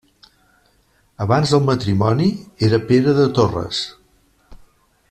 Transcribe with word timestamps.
Abans 1.25 1.53
del 1.55 1.61
matrimoni 1.67 2.31
era 2.69 2.81
Pere 2.89 3.15
de 3.21 3.31
Torres. 3.41 3.85